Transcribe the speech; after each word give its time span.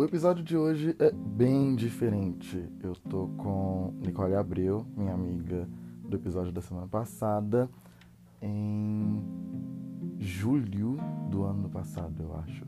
O 0.00 0.04
episódio 0.04 0.42
de 0.42 0.56
hoje 0.56 0.96
é 0.98 1.10
bem 1.12 1.76
diferente. 1.76 2.66
Eu 2.82 2.94
tô 2.94 3.28
com 3.36 3.92
Nicole 4.00 4.34
Abreu, 4.34 4.86
minha 4.96 5.12
amiga 5.12 5.68
do 6.02 6.16
episódio 6.16 6.50
da 6.50 6.62
semana 6.62 6.86
passada, 6.86 7.68
em 8.40 9.22
julho 10.18 10.96
do 11.30 11.42
ano 11.42 11.68
passado, 11.68 12.14
eu 12.18 12.34
acho. 12.38 12.64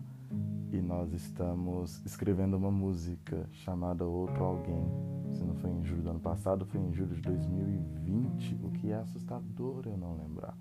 E 0.71 0.83
nós 0.83 1.11
estamos 1.15 2.03
escrevendo 2.05 2.55
uma 2.55 2.71
música 2.71 3.49
chamada 3.51 4.05
Outro 4.05 4.45
Alguém. 4.45 4.85
Se 5.33 5.43
não 5.43 5.55
foi 5.55 5.71
em 5.71 5.83
julho 5.87 6.03
do 6.03 6.11
ano 6.11 6.21
passado, 6.21 6.67
foi 6.67 6.83
em 6.83 6.93
julho 6.93 7.15
de 7.15 7.23
2020, 7.23 8.61
o 8.63 8.71
que 8.73 8.91
é 8.91 8.97
assustador 8.97 9.85
eu 9.87 9.97
não 9.97 10.19
lembrar. 10.19 10.55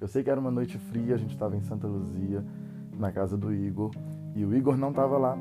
Eu 0.00 0.08
sei 0.08 0.22
que 0.22 0.30
era 0.30 0.40
uma 0.40 0.50
noite 0.50 0.78
fria, 0.78 1.16
a 1.16 1.18
gente 1.18 1.34
estava 1.34 1.54
em 1.54 1.60
Santa 1.60 1.86
Luzia, 1.86 2.42
na 2.98 3.12
casa 3.12 3.36
do 3.36 3.52
Igor, 3.52 3.90
e 4.34 4.42
o 4.42 4.54
Igor 4.56 4.78
não 4.78 4.88
estava 4.88 5.18
lá. 5.18 5.36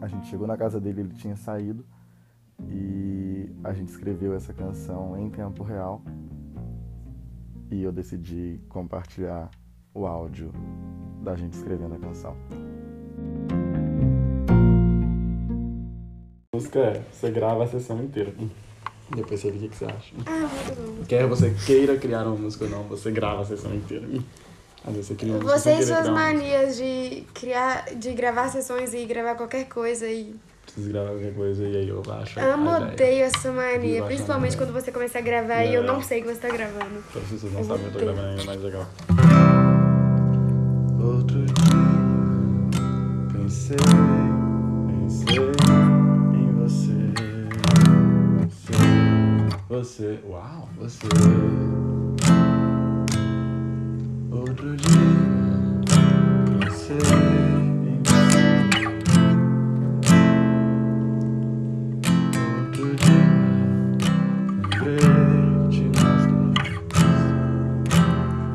A 0.00 0.06
gente 0.06 0.26
chegou 0.28 0.46
na 0.46 0.56
casa 0.56 0.80
dele, 0.80 1.00
ele 1.00 1.14
tinha 1.14 1.36
saído, 1.36 1.84
e 2.68 3.50
a 3.64 3.72
gente 3.72 3.88
escreveu 3.88 4.34
essa 4.34 4.52
canção 4.52 5.18
em 5.18 5.30
tempo 5.30 5.62
real. 5.62 6.02
E 7.70 7.82
eu 7.82 7.92
decidi 7.92 8.60
compartilhar 8.68 9.50
o 9.92 10.06
áudio 10.06 10.52
da 11.22 11.36
gente 11.36 11.54
escrevendo 11.54 11.94
a 11.94 11.98
canção. 11.98 12.36
música 16.58 16.80
é, 16.80 17.02
você 17.12 17.30
grava 17.30 17.62
a 17.62 17.66
sessão 17.68 18.02
inteira. 18.02 18.32
Depois 19.14 19.40
você 19.40 19.50
vê 19.50 19.66
o 19.66 19.70
que, 19.70 19.76
você 19.76 19.84
acha. 19.84 20.14
Ah. 20.26 21.04
Quer 21.06 21.26
você 21.26 21.54
queira 21.64 21.96
criar 21.96 22.24
uma 22.24 22.36
música 22.36 22.64
ou 22.64 22.70
não, 22.70 22.82
você 22.82 23.10
grava 23.10 23.42
a 23.42 23.44
sessão 23.44 23.72
inteira. 23.74 24.06
Você 24.92 25.14
Você 25.14 25.72
e 25.74 25.82
suas 25.86 26.08
manias 26.08 26.76
de 26.76 27.24
criar, 27.34 27.86
de 27.94 28.12
gravar 28.12 28.48
sessões 28.48 28.94
e 28.94 29.04
gravar 29.04 29.34
qualquer 29.34 29.64
coisa 29.68 30.06
e 30.06 30.34
Precisa 30.64 30.92
gravar 30.92 31.10
qualquer 31.10 31.34
coisa 31.34 31.62
e 31.66 31.76
aí 31.76 31.88
eu 31.88 32.02
baixo 32.02 32.38
amo, 32.40 32.70
odeio 32.70 33.24
essa 33.24 33.50
mania, 33.50 34.02
principalmente 34.04 34.56
quando 34.56 34.72
você 34.72 34.92
começa 34.92 35.18
a 35.18 35.22
gravar 35.22 35.64
e 35.64 35.74
eu 35.74 35.82
não 35.82 35.94
Não. 35.94 36.02
sei 36.02 36.20
que 36.20 36.28
você 36.28 36.40
tá 36.40 36.48
gravando. 36.48 37.02
Então 37.10 37.22
se 37.22 37.38
vocês 37.38 37.52
não 37.52 37.60
Eu 37.60 37.66
sabem, 37.66 37.86
eu 37.86 37.92
tô 37.92 37.98
gravando 37.98 38.28
ainda 38.28 38.44
mais 38.44 38.62
legal. 38.62 38.86
Outro 41.02 41.44
dia 41.46 41.54
pensei, 43.32 43.76
pensei 44.86 45.36
em 46.34 46.52
você. 46.54 46.98
Você, 49.68 50.18
uau, 50.26 50.68
você. 50.78 51.06
Outro 54.58 54.74
pensei 56.58 56.96
em 56.96 58.02
você. 58.02 58.18
Outro 62.58 62.84
dia 62.96 63.22
de 65.70 65.84
nós. 65.84 66.22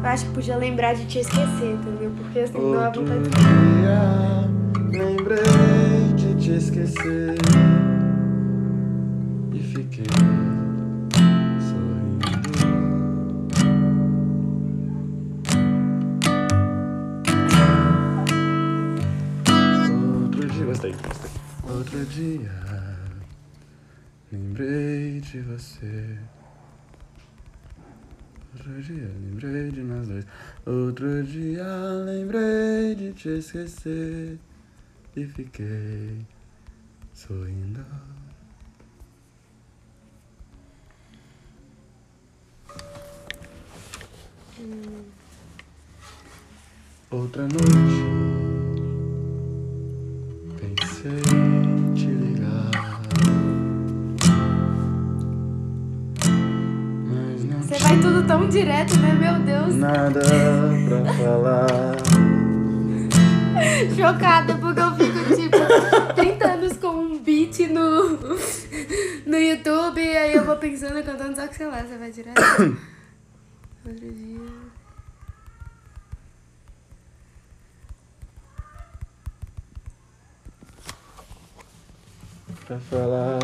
Eu 0.04 0.10
acho 0.10 0.26
que 0.26 0.32
podia 0.34 0.58
lembrar 0.58 0.94
de 0.94 1.06
te 1.06 1.20
esquecer, 1.20 1.72
entendeu? 1.72 2.12
Porque 2.18 2.40
assim, 2.40 2.58
não 2.58 2.72
dá 2.74 2.88
Outro 2.88 3.02
vontade 3.04 3.24
de... 3.24 3.30
dia 3.30 4.50
lembrei 4.92 6.14
de 6.18 6.36
te 6.36 6.52
esquecer 6.52 7.36
e 9.54 9.60
fiquei 9.60 10.53
Outro 20.84 20.96
dia, 20.98 21.00
Gostei, 21.00 21.02
gostei. 21.02 21.32
outro 21.64 22.06
dia 22.08 22.62
lembrei 24.34 25.22
de 25.22 25.40
você. 25.40 26.18
Outro 28.54 28.82
dia 28.82 29.10
lembrei 29.22 29.72
de 29.72 29.82
nós 29.82 30.08
dois. 30.10 30.26
Outro 30.66 31.24
dia 31.24 31.66
lembrei 32.06 32.96
de 32.96 33.14
te 33.14 33.30
esquecer 33.30 34.38
e 35.16 35.26
fiquei 35.26 36.18
sorrindo. 37.14 37.86
Outra 47.10 47.44
noite 47.44 48.23
te 51.04 52.06
ligar, 52.08 52.72
Você 57.60 57.78
vai 57.78 58.00
tudo 58.00 58.26
tão 58.26 58.48
direto, 58.48 58.98
né? 59.00 59.14
Meu 59.14 59.40
Deus. 59.40 59.76
nada 59.76 60.22
pra 60.88 61.14
falar. 61.14 61.98
Chocada, 63.94 64.56
porque 64.56 64.80
eu 64.80 64.96
fico, 64.96 65.36
tipo, 65.36 66.14
tentando 66.16 66.74
com 66.80 66.88
um 66.88 67.20
beat 67.20 67.60
no, 67.68 68.18
no 69.26 69.38
YouTube, 69.38 70.00
e 70.02 70.18
aí 70.18 70.34
eu 70.34 70.46
vou 70.46 70.56
pensando, 70.56 71.04
cantando, 71.04 71.36
só 71.36 71.48
que 71.48 71.56
sei 71.58 71.68
lá, 71.68 71.84
você 71.84 71.98
vai 71.98 72.12
direto. 72.12 72.40
Outro 73.86 74.10
dia. 74.10 74.53
Pra 82.74 82.80
falar. 82.80 83.40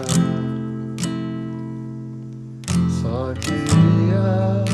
Só 3.01 3.33
queria 3.33 4.65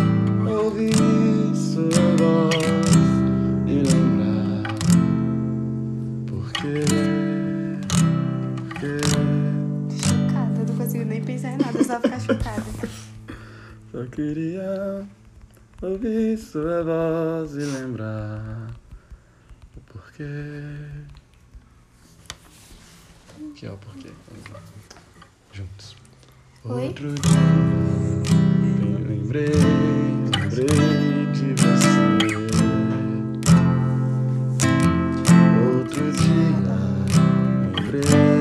ouvir 0.50 1.56
sua 1.56 2.16
voz 2.18 2.56
e 3.68 3.84
lembrar 3.84 4.64
porque, 6.26 6.86
porque 8.58 9.00
Chocada, 9.98 10.62
eu 10.62 10.66
não 10.68 10.76
consigo 10.78 11.06
nem 11.06 11.22
pensar 11.24 11.52
em 11.52 11.58
nada, 11.58 11.84
só 11.84 12.00
ficar 12.00 12.20
chocada. 12.20 12.64
só 13.92 14.06
queria 14.12 15.06
ouvir 15.82 16.38
sua 16.38 16.84
voz 16.84 17.56
e 17.56 17.66
lembrar 17.66 18.72
o 19.76 19.82
porquê. 19.82 20.24
Que 23.56 23.66
é 23.66 23.72
o 23.72 23.78
porquê. 23.78 24.10
Juntos. 25.56 25.96
Oi? 26.66 26.88
Outro 26.88 27.14
dia 27.14 27.32
lembrei, 29.08 29.46
lembrei 30.36 30.68
de 31.32 31.54
você. 31.54 31.96
Outro 35.78 36.12
dia 36.12 36.58
lembrei 37.72 38.35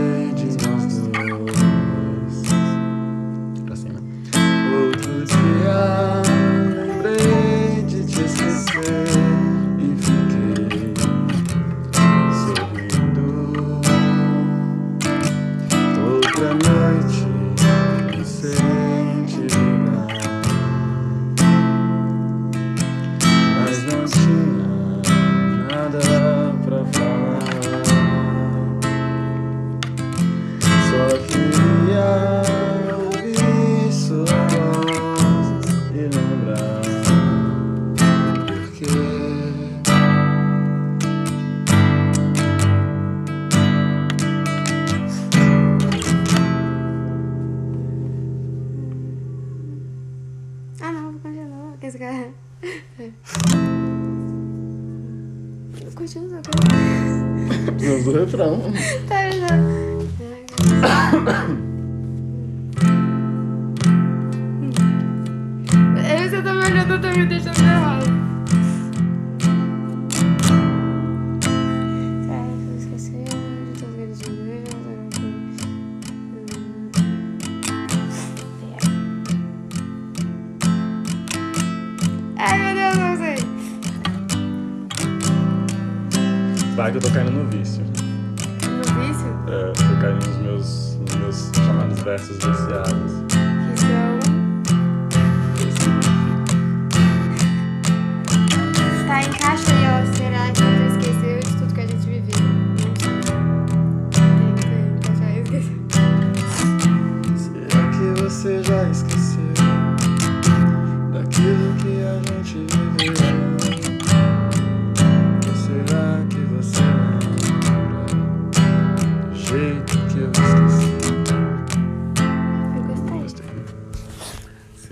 Só 56.15 56.21
que- 56.21 57.87
Vamos 57.87 58.05
do 58.05 58.13
refrão. 58.13 58.63
Tá, 59.09 59.31
já. 59.31 59.49
Vai 86.75 86.91
que 86.91 86.97
eu 86.97 87.03
tô 87.03 87.11
caindo 87.11 87.31
no 87.31 87.49
vício. 87.51 87.85
No 87.85 88.83
vício? 89.01 89.29
É, 89.47 89.73
tô 89.75 90.01
caindo 90.01 90.27
nos 90.27 90.37
meus, 90.39 90.99
nos 90.99 91.15
meus 91.15 91.51
chamados 91.55 92.03
versos 92.03 92.37
viciados. 92.37 93.13
Que 95.57 95.71
são. 95.71 96.01
Tá, 99.07 99.23
encaixa 99.23 99.71
aí, 99.71 99.85
ó. 99.87 100.14
Será 100.14 100.14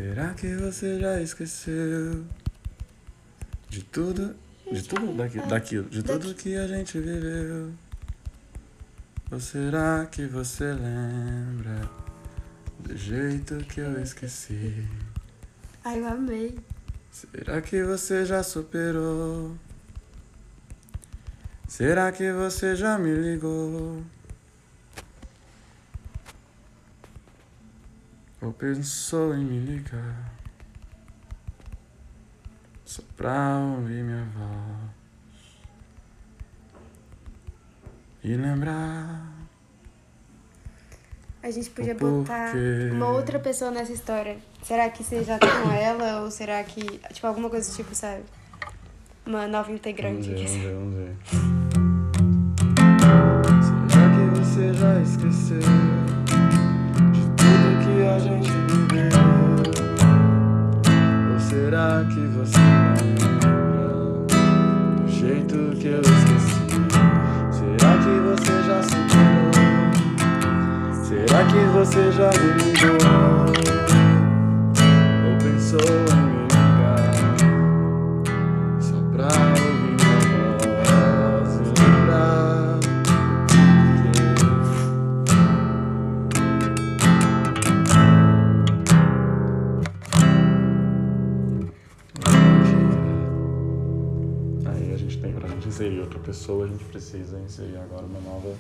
Será 0.02 0.34
que 0.34 0.56
você 0.56 0.99
já 0.99 1.20
esqueceu 1.20 2.25
de 3.69 3.84
tudo, 3.84 4.34
de 4.72 4.82
tudo 4.82 5.16
daquilo, 5.16 5.46
daquilo, 5.46 5.88
de 5.88 6.02
tudo 6.02 6.34
que 6.34 6.56
a 6.56 6.66
gente 6.66 6.99
viveu? 6.99 7.72
Ou 9.31 9.38
será 9.38 10.04
que 10.10 10.26
você 10.26 10.72
lembra 10.72 11.88
do 12.81 12.96
jeito 12.96 13.58
que 13.58 13.78
eu 13.78 14.02
esqueci? 14.02 14.84
Ai, 15.84 16.00
eu 16.00 16.08
amei. 16.08 16.58
Será 17.12 17.62
que 17.62 17.84
você 17.84 18.26
já 18.26 18.43
superou? 18.43 19.56
Será 21.69 22.10
que 22.10 22.32
você 22.32 22.75
já 22.75 22.98
me 22.98 23.14
ligou? 23.14 24.02
Ou 28.43 28.53
pensou 28.53 29.35
em 29.35 29.44
me 29.44 29.61
ligar? 29.61 30.33
Só 32.85 33.03
pra 33.17 33.59
ouvir 33.79 34.03
minha 34.03 34.25
voz 34.25 34.93
e 38.25 38.37
lembrar. 38.37 39.33
A 41.43 41.50
gente 41.50 41.71
podia 41.71 41.94
botar 41.94 42.53
uma 42.93 43.09
outra 43.09 43.39
pessoa 43.39 43.71
nessa 43.71 43.93
história. 43.93 44.37
Será 44.62 44.89
que 44.91 45.03
você 45.03 45.25
já 45.25 45.39
tá 45.39 45.47
com 45.62 45.71
ela? 45.73 46.23
Ou 46.23 46.31
será 46.31 46.62
que. 46.62 46.99
Tipo, 47.12 47.27
alguma 47.27 47.49
coisa 47.50 47.71
do 47.71 47.77
tipo, 47.77 47.94
sabe? 47.94 48.23
Uma 49.27 49.47
nova 49.47 49.65
Vamos 49.65 49.81
integrante. 49.81 50.29
ver, 50.29 50.35
aqui. 50.35 50.44
vamos 50.47 50.62
ver, 50.62 50.75
vamos 50.75 50.94
ver. 50.94 51.17
Será 53.89 54.11
que 54.11 54.41
você 54.41 54.75
já 54.75 55.00
esqueceu 55.00 56.01
a 58.14 58.19
gente 58.19 58.50
viveu? 58.50 59.09
Ou 61.32 61.41
será 61.41 62.05
que 62.12 62.20
você 62.26 62.59
lembra 63.00 63.94
do 64.26 65.09
jeito 65.09 65.56
que 65.79 65.87
eu 65.87 66.03
esqueci? 66.03 66.61
Será 67.50 67.97
que 67.99 68.14
você 68.29 68.55
já 68.67 68.82
superou? 68.82 69.53
Será 71.05 71.41
que 71.47 71.61
você 71.73 72.12
já 72.12 72.31
me 72.38 72.53
ligou? 72.62 73.12
Ou 75.25 75.32
pensou 75.38 76.12
pessoa, 96.32 96.64
a 96.64 96.69
gente 96.69 96.84
precisa 96.84 97.38
inserir 97.38 97.76
agora 97.76 98.06
uma 98.06 98.20
nova 98.20 98.56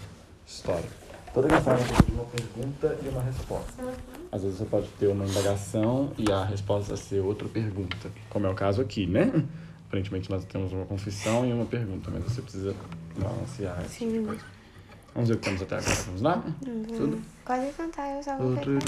história. 0.46 0.84
Toda 1.32 1.48
questão 1.48 1.74
ter 1.74 2.12
uma 2.12 2.24
pergunta 2.26 2.98
e 3.02 3.08
uma 3.08 3.22
resposta. 3.22 3.82
Às 4.30 4.42
vezes 4.42 4.58
você 4.58 4.66
pode 4.66 4.86
ter 4.98 5.06
uma 5.06 5.24
indagação 5.24 6.12
e 6.18 6.30
a 6.30 6.44
resposta 6.44 6.94
ser 6.98 7.20
outra 7.20 7.48
pergunta, 7.48 8.10
como 8.28 8.46
é 8.46 8.50
o 8.50 8.54
caso 8.54 8.82
aqui, 8.82 9.06
né? 9.06 9.32
Aparentemente 9.88 10.30
nós 10.30 10.44
temos 10.44 10.70
uma 10.72 10.84
confissão 10.84 11.46
e 11.46 11.52
uma 11.52 11.64
pergunta, 11.64 12.10
mas 12.12 12.24
você 12.24 12.42
precisa 12.42 12.74
balancear 13.16 13.82
esse 13.86 14.00
tipo 14.00 14.10
Sim. 14.10 14.26
coisa. 14.26 14.44
Vamos 15.14 15.28
ver 15.30 15.34
o 15.34 15.38
que 15.38 15.44
temos 15.44 15.62
até 15.62 15.76
agora. 15.76 15.94
Vamos 16.06 16.20
lá? 16.20 16.44
Tudo? 16.96 17.22
Pode 17.46 17.72
cantar, 17.72 18.16
eu 18.16 18.22
só 18.22 18.36
vou 18.36 18.50
Outro 18.50 18.78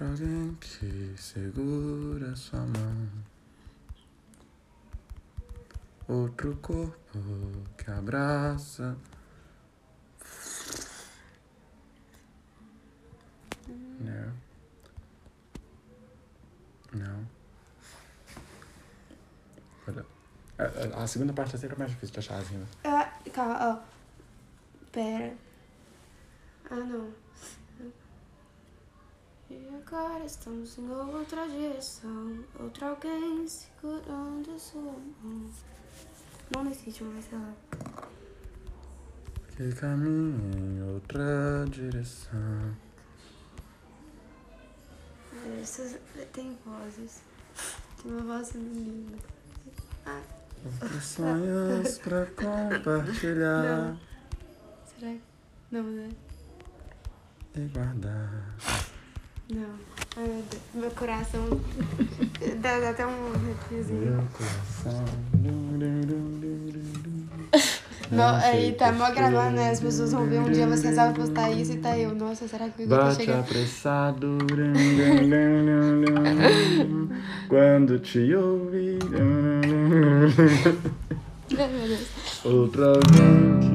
Alguém 0.00 0.54
que 0.60 1.14
segura 1.18 2.34
sua 2.34 2.60
mão. 2.60 3.08
Outro 6.08 6.56
corpo 6.56 7.18
que 7.76 7.90
abraça. 7.90 8.96
Não. 14.00 14.32
Não. 16.94 17.26
Olha. 19.86 20.06
A, 20.58 20.98
a- 20.98 21.04
a 21.04 21.06
segunda 21.06 21.32
parte 21.32 21.54
é 21.56 21.58
sempre 21.58 21.78
mais 21.78 21.90
difícil 21.90 22.12
de 22.14 22.18
achar 22.20 22.38
as 22.38 22.48
rimas. 22.48 22.68
Ah, 22.84 23.12
calma, 23.32 23.58
ó. 23.84 24.86
Pera. 24.90 25.34
Ah, 26.70 26.76
não. 26.76 27.12
Agora 29.92 30.24
estamos 30.24 30.78
em 30.78 30.88
outra 30.88 31.48
direção. 31.48 32.44
Outro 32.60 32.86
alguém 32.86 33.48
segurando 33.48 34.56
sua 34.56 34.82
mão. 34.82 35.50
Não 36.54 36.62
nesse 36.62 36.84
ritmo, 36.86 37.12
mas 37.12 37.24
sei 37.24 37.38
lá. 37.38 37.52
que 39.56 39.72
caminha 39.74 40.56
em 40.56 40.94
outra 40.94 41.64
direção. 41.68 42.76
Essas 45.60 45.98
tem 46.32 46.56
vozes. 46.64 47.22
Tem 48.00 48.12
uma 48.12 48.36
voz 48.36 48.52
linda. 48.52 49.18
Ah, 50.06 50.22
Outros 50.64 51.04
sonhos 51.04 51.98
pra 51.98 52.26
compartilhar 52.36 53.96
será 54.86 55.12
que. 55.12 55.20
Não, 55.72 55.82
né? 55.82 56.10
e 57.56 57.60
guardar. 57.68 58.56
Não. 59.52 59.90
Meu 60.74 60.90
coração. 60.90 61.60
dá, 62.60 62.78
dá 62.80 62.90
até 62.90 63.06
um 63.06 63.32
arrepiozinho. 63.34 64.00
Meu 64.00 64.24
coração. 64.32 65.04
Não, 68.10 68.34
aí 68.34 68.72
tá 68.72 68.90
mó 68.90 69.08
gravando, 69.12 69.56
né? 69.56 69.70
As 69.70 69.80
pessoas 69.80 70.12
vão 70.12 70.26
ver 70.26 70.40
um 70.40 70.50
dia 70.50 70.66
você 70.66 70.88
resolve 70.88 71.14
postar 71.14 71.50
isso 71.50 71.72
e 71.72 71.76
tá 71.78 71.96
eu. 71.96 72.12
Nossa, 72.12 72.48
será 72.48 72.68
que 72.68 72.82
o 72.82 72.84
Igor 72.84 72.98
tá 72.98 73.04
Bate 73.04 73.16
chegando? 73.16 73.40
apressado 73.40 74.38
quando 77.48 78.00
te 78.00 78.34
ouvi. 78.34 78.98
Ai, 81.56 81.68
meu 81.68 81.88
Deus. 81.88 82.08
Outro 82.44 82.84
alguém 82.84 83.69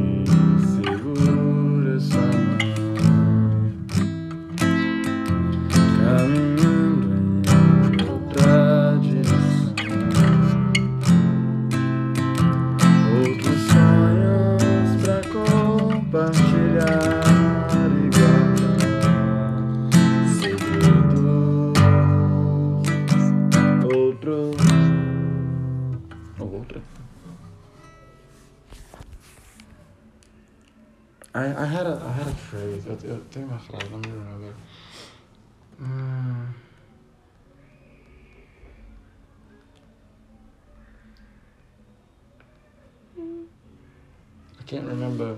can't 44.75 44.87
remember. 44.87 45.37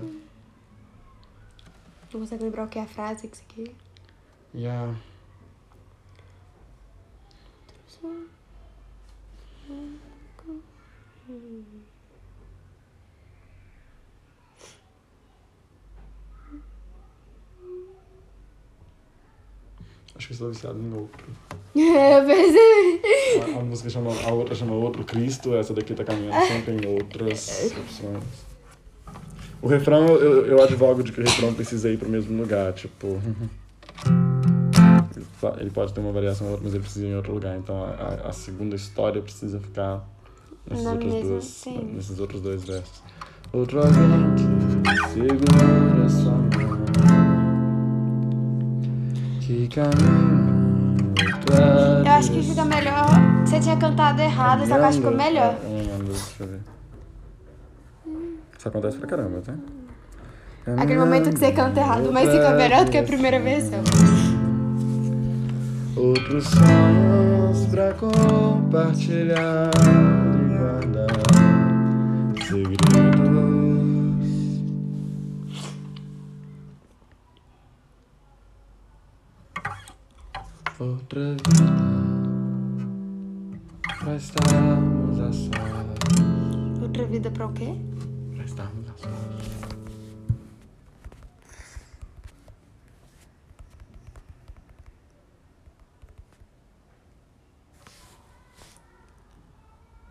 Não 2.12 2.20
consegue 2.20 2.42
lembrar 2.42 2.64
o 2.64 2.68
que 2.68 2.78
é 2.78 2.82
a 2.82 2.86
frase 2.86 3.28
que 3.28 3.36
você 3.36 3.44
quer? 3.48 3.70
Yeah. 4.54 4.94
Acho 20.16 20.26
que 20.26 20.32
estou 20.32 20.48
viciado 20.48 20.80
em 20.80 20.92
outro. 20.94 21.26
eu 21.76 22.26
percebi. 22.26 23.52
A, 23.54 23.60
a 23.60 23.62
música 23.62 23.88
chama. 23.88 24.10
A 24.26 24.32
outra 24.32 24.54
chama 24.54 24.72
Outro 24.72 25.04
Cristo, 25.04 25.54
essa 25.54 25.72
daqui 25.72 25.94
tá 25.94 26.02
caminhando 26.02 26.44
sempre 26.46 26.74
em 26.74 26.86
outras 26.92 27.70
opções. 27.78 28.47
O 29.60 29.66
refrão, 29.66 30.06
eu, 30.06 30.46
eu 30.46 30.62
advogo 30.62 31.02
de 31.02 31.10
que 31.12 31.20
o 31.20 31.24
refrão 31.24 31.52
precisa 31.52 31.90
ir 31.90 31.98
pro 31.98 32.08
mesmo 32.08 32.40
lugar, 32.40 32.72
tipo. 32.72 33.20
Ele 35.16 35.24
fa- 35.40 35.56
Ele 35.58 35.70
pode 35.70 35.92
ter 35.92 36.00
uma 36.00 36.12
variação 36.12 36.46
ou 36.46 36.52
outra, 36.52 36.64
mas 36.64 36.74
ele 36.74 36.82
precisa 36.84 37.06
ir 37.06 37.10
em 37.10 37.16
outro 37.16 37.32
lugar. 37.34 37.56
Então 37.56 37.82
a, 37.82 38.28
a- 38.28 38.32
segunda 38.32 38.76
história 38.76 39.20
precisa 39.20 39.58
ficar 39.58 40.04
nesses, 40.70 40.84
Na 40.84 40.92
outros, 40.92 41.12
dois, 41.28 41.44
sim. 41.44 41.90
nesses 41.94 42.20
outros 42.20 42.40
dois 42.40 42.62
versos. 42.64 43.02
Outro 43.52 43.80
alguém 43.80 44.34
que 44.36 45.08
segura 45.08 46.08
sua 46.08 46.32
mão, 46.32 46.78
que 49.40 49.68
caminha 49.68 50.38
Eu 52.06 52.12
acho 52.12 52.30
que 52.30 52.42
fica 52.42 52.64
melhor. 52.64 53.06
Você 53.44 53.58
tinha 53.58 53.76
cantado 53.76 54.20
errado, 54.20 54.60
só 54.60 54.74
que 54.74 54.80
eu 54.80 54.84
acho 54.84 54.98
que 55.00 55.04
ficou 55.04 55.16
melhor. 55.16 55.56
Não 55.64 55.76
lembro, 55.78 56.06
deixa 56.12 56.34
eu 56.40 56.46
ver. 56.46 56.60
Isso 58.58 58.68
acontece 58.68 58.98
pra 58.98 59.06
caramba, 59.06 59.40
tá? 59.40 59.54
Aquele 60.76 60.98
momento 60.98 61.30
que 61.30 61.38
você 61.38 61.52
canta 61.52 61.78
errado, 61.78 62.10
mas 62.12 62.28
fica 62.28 62.50
melhor 62.50 62.84
do 62.84 62.90
que 62.90 62.98
a 62.98 63.04
primeira 63.04 63.38
versão. 63.38 63.78
Outros 65.96 66.44
sonhos 66.48 67.66
pra 67.70 67.94
compartilhar 67.94 69.70
e 70.34 70.58
guardar 70.58 71.06
segredos. 72.44 73.38
Outra 80.80 81.30
vida 81.30 81.64
pra 84.00 84.16
estarmos 84.16 85.20
a 85.20 85.32
sós. 85.32 86.82
Outra 86.82 87.04
vida 87.06 87.30
pra 87.30 87.46
o 87.46 87.52
quê? 87.52 87.74
Pra 88.38 88.44
estarmos 88.44 88.88
a 88.88 88.96
sós. 88.96 89.08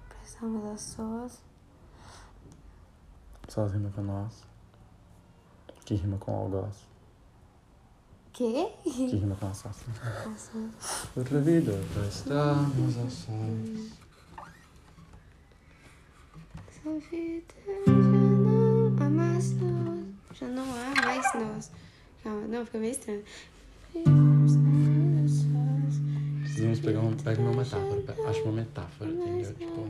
Prestamos 0.10 0.66
a 0.66 0.78
sós. 0.78 1.42
Sós 3.48 3.72
rima 3.72 3.90
com 3.92 4.02
nós. 4.02 4.44
Que 5.86 5.96
rima 5.96 6.18
com 6.18 6.36
algoz. 6.36 6.86
Quê? 8.34 8.74
Que 8.84 8.90
rima 8.90 9.38
com 9.38 9.48
assassino. 9.48 9.96
Outra 11.16 11.40
vida 11.40 11.72
pra 11.94 12.06
estarmos 12.08 12.98
a 12.98 13.10
sós. 13.10 13.94
Essa 16.68 17.00
vida 17.10 17.54
há 17.88 18.17
mais 19.38 19.52
nós. 19.52 20.40
Já 20.40 20.48
não 20.48 20.64
há 20.64 21.02
mais 21.06 21.34
nós. 21.36 21.72
Calma, 22.24 22.48
não, 22.48 22.66
fica 22.66 22.80
meio 22.80 22.92
estranho. 22.92 23.24
Precisamos 26.42 26.80
pegar 26.80 27.00
uma, 27.02 27.16
pega 27.16 27.42
uma 27.42 27.54
metáfora. 27.54 28.30
Acho 28.30 28.44
uma 28.44 28.52
metáfora, 28.54 29.12
entendeu? 29.12 29.54
Tipo. 29.54 29.90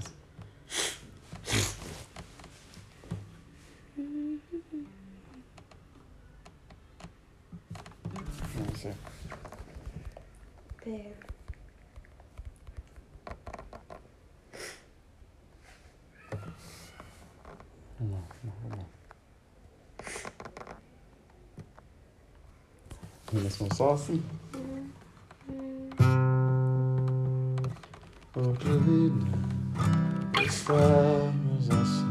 Não 8.58 8.76
sei. 8.76 8.94
Pera. 10.84 11.28
Não, 18.00 18.08
não, 18.44 18.78
não. 18.78 18.98
Rimas 23.48 23.56
com 23.56 23.74
só 23.74 23.94
assim? 23.94 24.22
Outra 28.36 28.78
vida, 28.80 29.26
estamos 30.46 31.70
a 31.72 32.07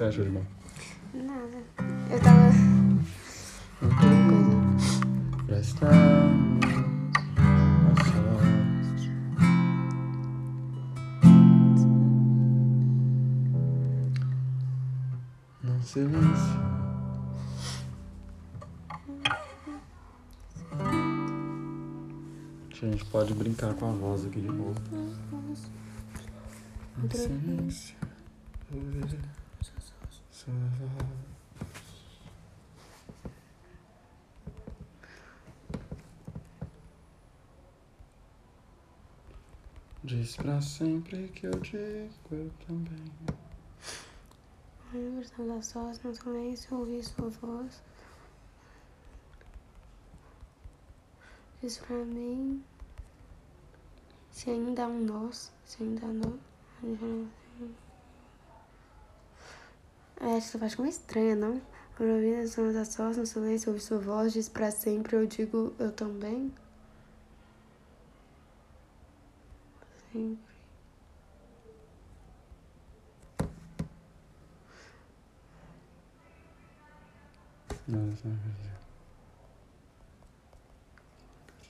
que 0.00 0.04
você 0.04 0.04
achou 0.04 0.24
de 0.24 0.30
bom? 0.30 0.44
Nada. 1.12 1.58
Eu 2.10 2.20
tava. 2.20 2.50
Coisa. 4.00 4.56
Já 5.46 5.58
estamos 5.60 6.64
a 7.84 7.94
sós. 8.04 8.40
Num 15.62 15.82
silêncio. 15.82 16.70
A 22.70 22.86
gente 22.86 23.04
pode 23.04 23.34
brincar 23.34 23.74
com 23.74 23.90
a 23.90 23.92
voz 23.92 24.24
aqui 24.24 24.40
de 24.40 24.48
novo. 24.48 24.80
Em 27.04 27.10
silêncio. 27.10 27.96
Diz 40.02 40.36
pra 40.36 40.62
sempre 40.62 41.28
que 41.28 41.46
eu 41.46 41.50
digo 41.60 42.10
eu 42.30 42.50
também. 42.66 43.04
Universal 44.94 45.46
das 45.46 45.66
sós, 45.66 46.02
no 46.02 46.14
silêncio, 46.14 46.78
ouvir 46.78 47.04
sua 47.04 47.28
voz. 47.28 47.82
Diz 51.60 51.78
pra 51.78 51.96
mim. 51.96 52.64
Se 54.30 54.48
ainda 54.48 54.84
há 54.84 54.88
um 54.88 55.04
nós, 55.04 55.52
se 55.66 55.82
ainda 55.82 56.06
há 56.06 56.12
nós. 56.12 56.40
É, 60.20 60.38
parte 60.58 60.70
ficou 60.70 60.84
meio 60.84 60.92
estranha, 60.94 61.34
não? 61.34 61.60
Quando 61.96 62.10
eu 62.10 62.20
vi 62.20 62.34
as 62.34 62.50
zonas 62.50 62.74
das 62.74 62.88
sós, 62.88 63.16
no 63.16 63.24
silêncio, 63.26 63.70
ouvir 63.70 63.80
sua 63.80 63.98
voz, 63.98 64.32
diz 64.34 64.48
pra 64.48 64.70
sempre, 64.70 65.16
eu 65.16 65.26
digo 65.26 65.72
eu 65.78 65.90
também. 65.92 66.52
Sempre. 70.12 70.50
Não, 77.88 78.12
isso 78.12 78.28
não 78.28 78.36
dizer. 78.36 78.70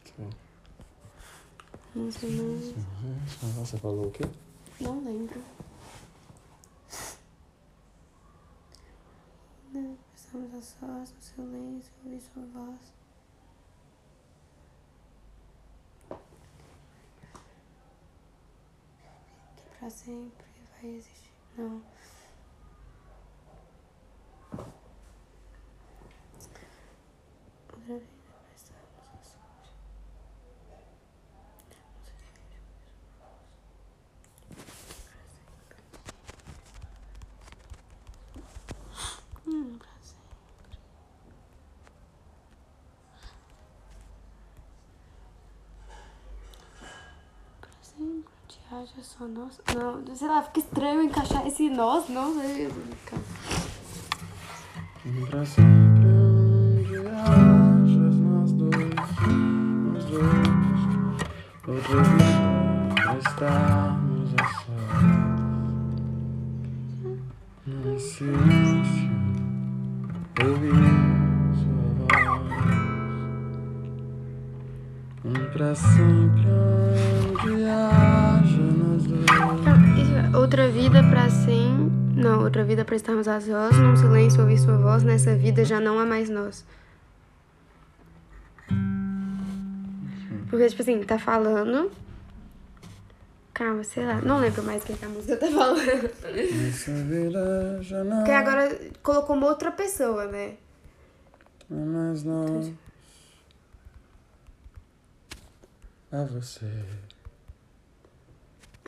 Tipo, 0.05 0.29
No 1.95 2.13
silêncio. 2.13 2.75
Você 3.57 3.79
falou 3.79 4.09
o 4.09 4.11
quê? 4.11 4.25
Não 4.81 5.05
lembro. 5.05 5.41
Estamos 10.15 10.55
a 10.55 10.61
sós, 10.63 11.13
no 11.13 11.23
silêncio, 11.23 11.93
ouvir 12.05 12.21
sua 12.21 12.43
voz. 12.47 12.93
Que 19.57 19.79
pra 19.79 19.89
sempre 19.91 20.47
vai 20.73 20.91
existir. 20.91 21.33
Não. 21.57 21.83
Outra 27.73 27.99
vida 27.99 28.35
prestamos 28.49 29.09
a 29.09 29.25
sós. 29.25 29.71
Hum, 39.47 39.79
pra 39.79 39.89
sempre. 40.03 40.79
Pra 47.61 47.71
haja 48.73 49.03
só 49.03 49.27
nós. 49.27 49.61
Não, 49.75 50.15
sei 50.15 50.29
lá, 50.29 50.43
fica 50.43 50.61
estranho 50.61 51.03
encaixar 51.03 51.45
esse 51.47 51.69
nós, 51.69 52.09
não 52.09 52.33
sei. 52.35 52.71
Pra 55.29 55.45
sempre 55.45 56.09
hajas 57.09 58.17
nós 58.17 58.53
dois, 58.53 58.95
nós 59.93 60.05
dois. 60.05 60.51
Outra 61.67 62.03
vida 62.03 62.95
pra 62.95 63.17
estarmos 63.19 64.31
a 64.39 64.45
sós. 64.45 65.03
Num 67.67 67.99
silêncio, 67.99 69.11
ouvir 70.45 70.75
sua 71.57 71.87
voz. 72.07 72.31
Pra 75.53 75.75
sempre 75.75 76.70
Outra 80.51 80.69
vida 80.69 81.01
pra 81.09 81.31
sempre. 81.31 82.21
Não, 82.21 82.43
outra 82.43 82.65
vida 82.65 82.85
pra 82.85 82.97
estarmos 82.97 83.29
a 83.29 83.41
sós, 83.41 83.79
num 83.79 83.97
silêncio 83.97 84.41
ouvir 84.41 84.59
sua 84.59 84.77
voz, 84.79 85.05
nessa 85.05 85.37
vida 85.37 85.65
já 85.65 85.79
não 85.79 85.97
há 85.97 86.05
mais 86.05 86.29
nós. 86.29 86.67
Porque, 90.49 90.67
tipo 90.67 90.83
assim, 90.83 91.01
tá 91.05 91.21
falando. 91.21 91.93
Calma, 93.55 93.85
sei 93.85 94.05
lá. 94.05 94.21
Não 94.23 94.41
lembro 94.41 94.65
mais 94.65 94.83
o 94.83 94.87
que 94.87 94.95
que 94.95 95.05
a 95.05 95.09
música 95.09 95.37
tá 95.37 95.47
falando. 95.47 96.11
Nessa 96.35 96.95
vida 97.05 97.79
já 97.83 98.03
não 98.03 98.17
Porque 98.17 98.33
agora 98.33 98.77
colocou 99.05 99.37
uma 99.37 99.47
outra 99.47 99.71
pessoa, 99.71 100.27
né? 100.27 100.57
é 101.71 101.75
mais 101.75 102.25
nós. 102.25 102.73
A 106.11 106.25
você. 106.25 106.67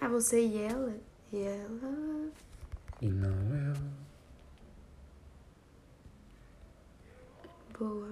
Ah, 0.01 0.09
você 0.09 0.45
e 0.45 0.59
ela? 0.59 1.12
E 1.33 1.45
ela. 1.45 2.31
E 3.01 3.09
não 3.09 3.31
eu. 3.57 3.75
Boa. 7.79 8.11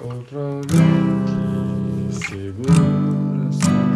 Olhar 0.00 0.60
que 1.26 2.26
segura 2.26 3.89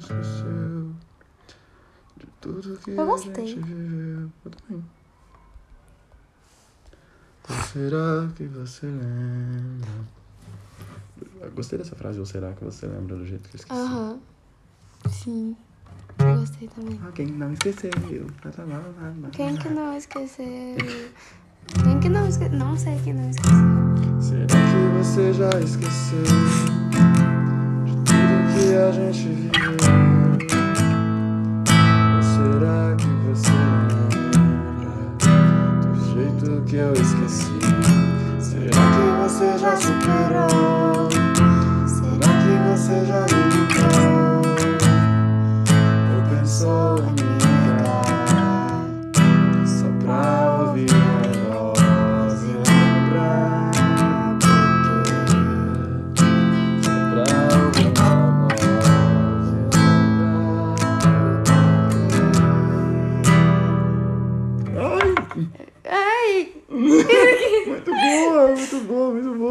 esqueceu 0.00 0.92
de 2.16 2.26
tudo 2.40 2.76
que 2.78 2.90
eu 2.90 3.06
gostei. 3.06 3.44
a 3.44 3.46
gente 3.46 3.60
viveu. 3.60 4.30
Eu 4.44 4.50
também. 4.50 4.84
Será 7.72 8.28
que 8.36 8.44
você 8.44 8.86
lembra? 8.86 9.88
Eu 11.40 11.50
gostei 11.52 11.78
dessa 11.78 11.96
frase, 11.96 12.18
ou 12.18 12.26
será 12.26 12.52
que 12.52 12.64
você 12.64 12.86
lembra 12.86 13.16
do 13.16 13.26
jeito 13.26 13.48
que 13.48 13.56
eu 13.56 13.60
esqueci? 13.60 13.80
Aham. 13.80 14.20
Sim. 15.10 15.56
Eu 16.18 16.38
gostei 16.38 16.68
também. 16.68 17.00
Quem 17.14 17.26
não 17.26 17.52
esqueceu. 17.52 17.90
Quem 19.32 19.56
que 19.56 19.68
não 19.70 19.96
esqueceu? 19.96 20.76
Quem 21.82 22.00
que 22.00 22.08
não 22.08 22.28
esqueceu? 22.28 22.58
Não 22.58 22.76
sei 22.76 22.98
quem 23.02 23.14
não 23.14 23.30
esqueceu. 23.30 24.20
Será 24.20 24.46
que 24.46 24.98
você 24.98 25.32
já 25.32 25.50
esqueceu? 25.60 26.89
a 28.60 28.92
gente 28.92 29.28
viu? 29.28 29.50
Ou 32.14 32.22
será 32.22 32.94
que 32.96 33.06
você 33.26 33.50
não 33.90 34.08
lembra 34.78 34.94
do 35.86 35.92
jeito 36.12 36.62
que 36.66 36.76
eu 36.76 36.92
esqueci? 36.92 37.60
Será 38.38 38.70
que 38.70 39.04
você 39.22 39.58
já 39.58 39.76
superou? 39.76 40.19